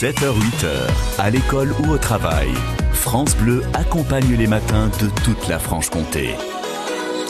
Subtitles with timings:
[0.00, 2.50] 7h-8h, à l'école ou au travail,
[2.92, 6.36] France Bleu accompagne les matins de toute la Franche-Comté.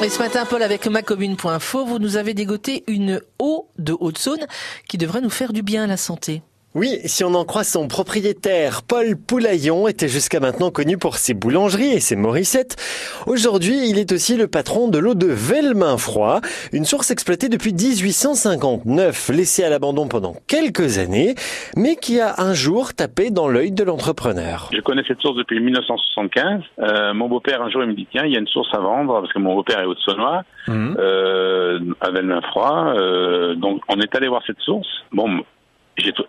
[0.04, 4.46] Et ce matin, Paul, avec macommune.info, vous nous avez dégoté une eau de Haute-Saône
[4.86, 6.42] qui devrait nous faire du bien à la santé.
[6.74, 11.32] Oui, si on en croit son propriétaire, Paul Poulaillon était jusqu'à maintenant connu pour ses
[11.32, 12.76] boulangeries et ses morissettes.
[13.26, 16.42] Aujourd'hui, il est aussi le patron de l'eau de Velmain-Froid,
[16.74, 21.36] une source exploitée depuis 1859, laissée à l'abandon pendant quelques années,
[21.74, 24.68] mais qui a un jour tapé dans l'œil de l'entrepreneur.
[24.70, 26.60] Je connais cette source depuis 1975.
[26.80, 28.78] Euh, mon beau-père, un jour, il me dit, tiens, il y a une source à
[28.78, 30.96] vendre, parce que mon beau-père est haute-saunois, mmh.
[30.98, 32.92] euh, à Velmain-Froid.
[32.94, 34.86] Euh, donc, on est allé voir cette source.
[35.12, 35.42] Bon,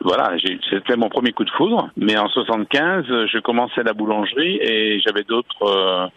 [0.02, 0.34] voilà,
[0.70, 1.90] c'était mon premier coup de foudre.
[1.98, 6.08] Mais en 75, je commençais la boulangerie et j'avais d'autres euh,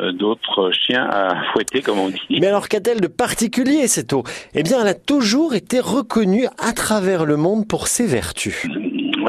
[0.00, 2.20] euh, d'autres chiens à fouetter, comme on dit.
[2.30, 4.22] Mais alors qu'a-t-elle de particulier cette eau?
[4.54, 8.66] Eh bien, elle a toujours été reconnue à travers le monde pour ses vertus.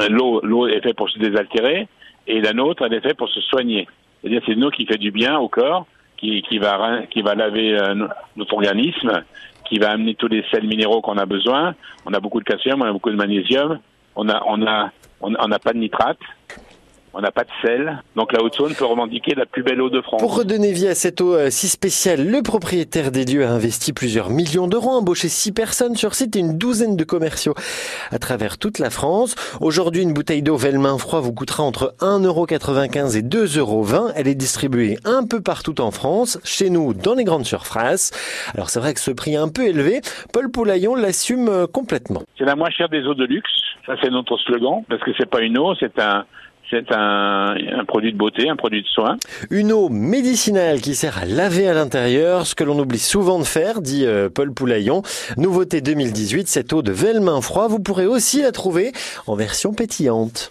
[0.08, 1.88] L'eau, l'eau est faite pour se désaltérer
[2.28, 3.88] et la nôtre, elle est faite pour se soigner.
[4.20, 7.34] C'est-à-dire, c'est une eau qui fait du bien au corps, qui, qui va qui va
[7.34, 8.06] laver euh,
[8.36, 9.24] notre organisme
[9.70, 11.74] qui va amener tous les sels minéraux qu'on a besoin.
[12.04, 13.78] On a beaucoup de calcium, on a beaucoup de magnésium,
[14.16, 14.90] on a, on a,
[15.20, 16.18] on n'a pas de nitrate.
[17.12, 20.00] On n'a pas de sel, donc la Haute-Saône peut revendiquer la plus belle eau de
[20.00, 20.20] France.
[20.20, 23.92] Pour redonner vie à cette eau euh, si spéciale, le propriétaire des lieux a investi
[23.92, 27.54] plusieurs millions d'euros, embauché six personnes sur site et une douzaine de commerciaux
[28.12, 29.34] à travers toute la France.
[29.60, 34.12] Aujourd'hui, une bouteille d'eau Velmain froid vous coûtera entre 1,95€ et 2,20€.
[34.14, 38.12] Elle est distribuée un peu partout en France, chez nous dans les grandes surfaces.
[38.54, 40.00] Alors c'est vrai que ce prix est un peu élevé,
[40.32, 42.22] Paul Poulaillon l'assume euh, complètement.
[42.38, 43.50] C'est la moins chère des eaux de luxe,
[43.84, 46.24] ça c'est notre slogan, parce que c'est pas une eau, c'est un
[46.70, 47.54] c'est un,
[47.86, 49.16] produit de beauté, un produit de soin.
[49.50, 53.44] Une eau médicinale qui sert à laver à l'intérieur, ce que l'on oublie souvent de
[53.44, 55.02] faire, dit euh, Paul Poulaillon.
[55.36, 58.92] Nouveauté 2018, cette eau de Velmain froid, vous pourrez aussi la trouver
[59.26, 60.48] en version pétillante.